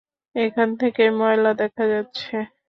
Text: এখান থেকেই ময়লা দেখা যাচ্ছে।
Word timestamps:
এখান 0.35 0.69
থেকেই 0.81 1.11
ময়লা 1.19 1.51
দেখা 1.61 1.83
যাচ্ছে। 1.87 2.35